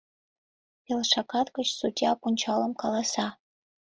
Пел 0.83 1.01
шагат 1.11 1.47
гыч 1.57 1.67
судья 1.79 2.11
пунчалым 2.21 2.73
каласа: 2.81 3.27